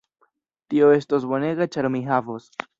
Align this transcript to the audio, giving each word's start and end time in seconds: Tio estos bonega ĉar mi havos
Tio 0.73 0.87
estos 1.01 1.29
bonega 1.35 1.71
ĉar 1.77 1.93
mi 1.97 2.05
havos 2.11 2.53